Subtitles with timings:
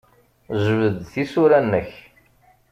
[0.63, 1.89] Jbed-d tisura-nnek.